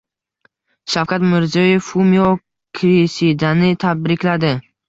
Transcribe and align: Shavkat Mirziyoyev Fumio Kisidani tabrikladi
Shavkat 0.93 1.25
Mirziyoyev 1.33 1.83
Fumio 1.89 2.31
Kisidani 2.81 3.73
tabrikladi 3.85 4.57